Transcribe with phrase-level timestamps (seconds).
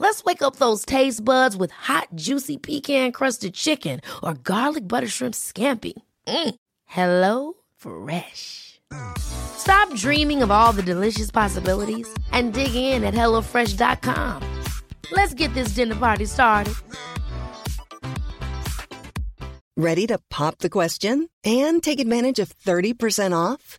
[0.00, 5.06] Let's wake up those taste buds with hot, juicy pecan crusted chicken or garlic butter
[5.06, 5.92] shrimp scampi.
[6.26, 6.54] Mm.
[6.86, 8.80] Hello Fresh.
[9.18, 14.42] Stop dreaming of all the delicious possibilities and dig in at HelloFresh.com.
[15.12, 16.74] Let's get this dinner party started.
[19.76, 23.78] Ready to pop the question and take advantage of 30% off?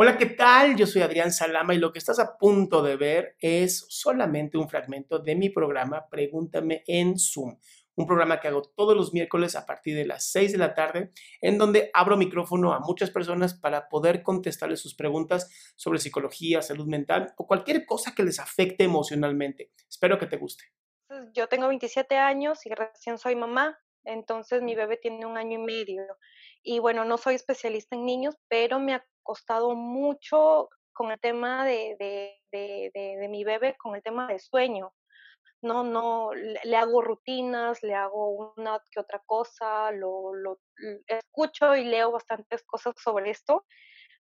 [0.00, 0.76] Hola, ¿qué tal?
[0.76, 4.68] Yo soy Adrián Salama y lo que estás a punto de ver es solamente un
[4.68, 7.58] fragmento de mi programa Pregúntame en Zoom,
[7.96, 11.10] un programa que hago todos los miércoles a partir de las 6 de la tarde,
[11.40, 16.86] en donde abro micrófono a muchas personas para poder contestarles sus preguntas sobre psicología, salud
[16.86, 19.72] mental o cualquier cosa que les afecte emocionalmente.
[19.88, 20.62] Espero que te guste.
[21.32, 25.64] Yo tengo 27 años y recién soy mamá, entonces mi bebé tiene un año y
[25.64, 26.04] medio.
[26.62, 28.94] Y bueno, no soy especialista en niños, pero me
[29.28, 31.96] costado mucho con el tema de,
[32.50, 34.94] de, mi bebé, con el tema de sueño.
[35.60, 40.60] No, no, le, hago rutinas, le hago una que otra cosa, lo, lo
[41.06, 43.66] escucho y leo bastantes cosas sobre esto,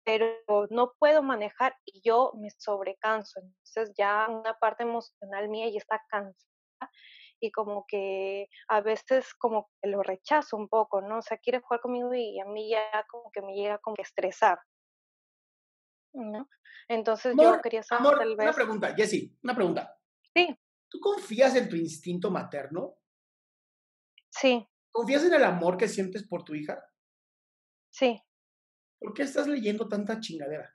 [0.05, 0.27] pero
[0.70, 3.41] no puedo manejar y yo me sobrecanso.
[3.41, 6.92] Entonces ya una parte emocional mía ya está cansada
[7.41, 11.18] y como que a veces como que lo rechazo un poco, ¿no?
[11.18, 14.02] O sea, quiere jugar conmigo y a mí ya como que me llega como que
[14.02, 14.58] estresar.
[16.14, 16.48] ¿No?
[16.89, 18.47] Entonces yo quería saber amor, tal vez...
[18.47, 19.98] Una pregunta, Jessie, una pregunta.
[20.35, 20.58] Sí.
[20.89, 22.97] ¿Tú confías en tu instinto materno?
[24.30, 24.67] Sí.
[24.91, 26.83] ¿Confías en el amor que sientes por tu hija?
[27.91, 28.20] Sí.
[28.98, 30.70] ¿Por qué estás leyendo tanta chingadera?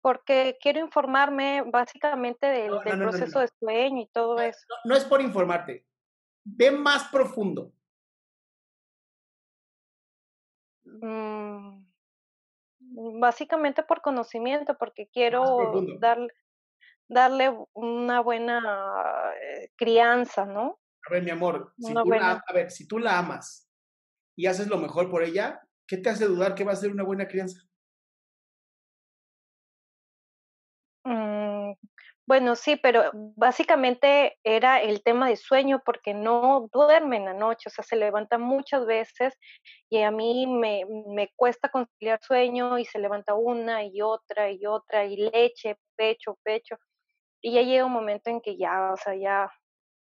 [0.00, 4.38] Porque quiero informarme básicamente del, No, del no, no, no, proceso de sueño y todo
[4.40, 4.60] eso.
[4.68, 5.86] no- no es por informarte.
[6.44, 7.72] Ve más profundo.
[10.84, 11.84] Mm,
[12.90, 15.42] básicamente por conocimiento, porque quiero
[15.98, 16.28] darle,
[17.08, 18.60] darle una buena
[19.40, 20.78] eh, crianza, ¿no?
[21.06, 23.68] A ver, mi amor, si tú la, a ver, si tú la amas
[24.36, 27.04] y haces lo mejor por ella, ¿qué te hace dudar que va a ser una
[27.04, 27.62] buena crianza?
[32.30, 37.64] Bueno, sí, pero básicamente era el tema de sueño porque no duerme en la noche,
[37.66, 39.34] o sea, se levanta muchas veces
[39.88, 44.64] y a mí me, me cuesta conciliar sueño y se levanta una y otra y
[44.64, 46.76] otra y leche, pecho, pecho.
[47.42, 49.50] Y ya llega un momento en que ya, o sea, ya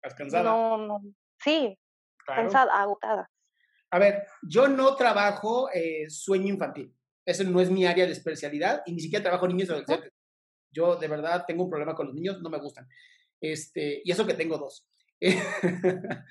[0.02, 0.42] ¿Estás cansada?
[0.42, 1.00] no, no,
[1.38, 1.78] sí,
[2.24, 2.42] Claro.
[2.42, 3.30] cansada, agotada.
[3.92, 6.92] A ver, yo no trabajo eh, sueño infantil.
[7.24, 10.15] Ese no es mi área de especialidad y ni siquiera trabajo niños adolescentes.
[10.76, 12.86] Yo de verdad tengo un problema con los niños, no me gustan.
[13.40, 14.86] Este, y eso que tengo dos.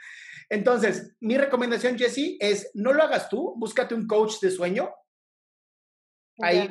[0.49, 4.93] Entonces, mi recomendación, Jessie, es no lo hagas tú, búscate un coach de sueño.
[6.39, 6.69] Ahí.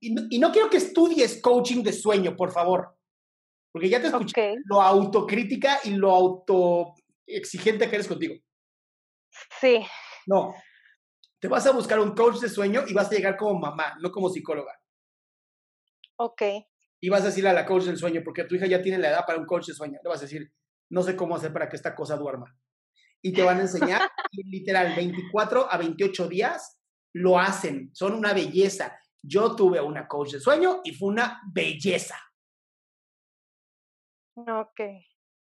[0.00, 2.98] Y no, y no quiero que estudies coaching de sueño, por favor.
[3.72, 6.94] Porque ya te escuché lo autocrítica y lo auto
[7.26, 8.34] exigente que eres contigo.
[9.60, 9.86] sí,
[10.26, 10.54] No.
[11.40, 14.10] Te vas a buscar un coach de sueño y vas a llegar como mamá, no
[14.10, 14.72] como psicóloga.
[16.16, 16.42] ok,
[17.00, 19.10] Y vas a decirle a la coach del sueño, porque tu hija ya tiene la
[19.10, 19.98] edad para un coach de sueño.
[20.02, 20.52] Le vas a decir,
[20.90, 22.56] no sé cómo hacer para que esta cosa duerma.
[23.22, 26.80] Y te van a enseñar, literal, 24 a 28 días
[27.14, 27.90] lo hacen.
[27.94, 28.98] Son una belleza.
[29.22, 32.18] Yo tuve una coach de sueño y fue una belleza.
[34.36, 34.80] ok,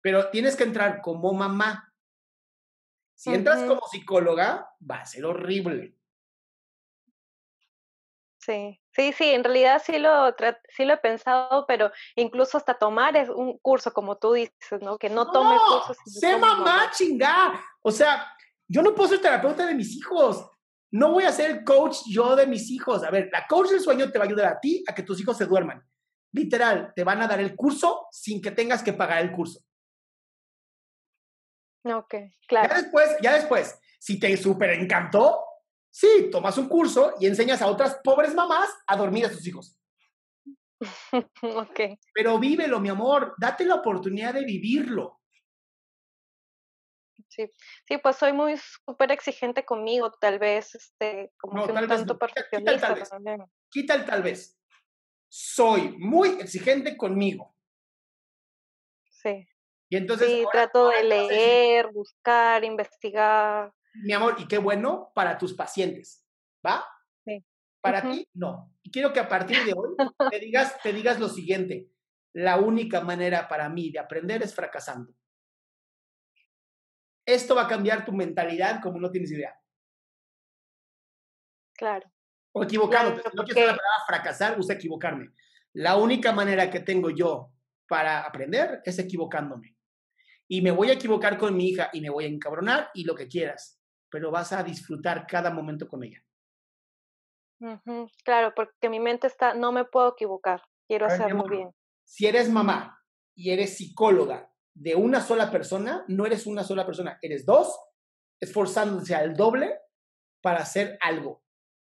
[0.01, 1.93] Pero tienes que entrar como mamá.
[3.15, 5.97] Si entras como psicóloga, va a ser horrible.
[8.39, 10.35] sí, sí, sí, en realidad sí lo,
[10.75, 14.99] sí lo he pensado, pero incluso hasta tomar es un curso, como tú dices, ¿no?
[14.99, 15.61] Que no tome ¡No!
[15.69, 15.99] cursos.
[16.07, 16.91] ¡Sé mamá!
[17.83, 18.27] O sea,
[18.67, 20.51] yo no puedo ser terapeuta de mis hijos.
[20.91, 23.05] No voy a ser el coach yo de mis hijos.
[23.05, 25.21] A ver, la coach del sueño te va a ayudar a ti a que tus
[25.21, 25.83] hijos se duerman.
[26.33, 29.61] Literal, te van a dar el curso sin que tengas que pagar el curso.
[31.85, 32.75] Ok, Ya claro.
[32.75, 35.46] después, ya después, si te súper encantó,
[35.99, 39.79] Sí, tomas un curso y enseñas a otras pobres mamás a dormir a sus hijos.
[41.43, 41.81] ok.
[42.13, 45.23] Pero vívelo, mi amor, date la oportunidad de vivirlo.
[47.31, 47.51] Sí,
[47.89, 51.89] sí, pues soy muy súper exigente conmigo, tal vez, este, como No, que tal un
[51.89, 52.19] vez tanto no.
[52.19, 53.49] Quita- quita el perfeccionista tal vez.
[53.71, 54.61] Quita el tal vez.
[55.29, 57.57] Soy muy exigente conmigo.
[59.09, 59.49] Sí,
[59.89, 63.73] Y entonces, sí, ahora- trato ahora de leer, buscar, investigar.
[64.05, 66.27] Mi amor, y qué bueno para tus pacientes,
[66.65, 66.85] ¿va?
[67.25, 67.45] Sí.
[67.81, 68.73] Para ti, no.
[68.83, 69.95] Y quiero que a partir de hoy
[70.31, 71.89] te digas, te digas lo siguiente.
[72.33, 75.15] La única manera para mí de aprender es fracasando.
[77.25, 79.59] Esto va a cambiar tu mentalidad como no tienes idea.
[81.77, 82.11] Claro,
[82.53, 82.61] O.
[82.67, 85.31] Claro, Si no quiero usar la porque- palabra fracasar, usa equivocarme.
[85.75, 87.53] La única manera que tengo yo
[87.89, 89.77] para aprender es equivocándome.
[90.49, 93.15] Y me voy a equivocar con mi hija y me voy a encabronar y lo
[93.15, 93.76] que quieras,
[94.11, 96.23] pero vas a disfrutar cada momento con ella.
[98.25, 101.71] claro, porque mi mente está, no me puedo equivocar, quiero ver, hacerlo bien.
[102.05, 103.03] Si eres mamá
[103.35, 107.79] y eres psicóloga de una sola persona, no eres una sola persona, eres dos,
[108.41, 109.81] esforzándose al doble
[110.43, 111.43] para hacer algo.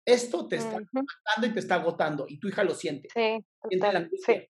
[0.05, 3.09] Esto te está matando y te está agotando y tu hija lo siente.
[3.13, 4.49] Sí, siente la sí,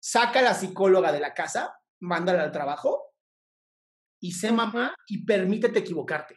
[0.00, 3.14] Saca a la psicóloga de la casa, mándala al trabajo
[4.20, 6.36] y sé mamá y permítete equivocarte.